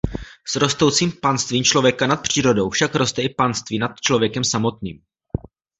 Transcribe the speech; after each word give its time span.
S 0.47 0.55
rostoucím 0.55 1.11
panstvím 1.11 1.63
člověka 1.63 2.07
nad 2.07 2.21
přírodou 2.21 2.69
však 2.69 2.95
roste 2.95 3.21
i 3.21 3.29
panství 3.33 3.79
nad 3.79 4.01
člověkem 4.01 4.43
samotným. 4.43 4.99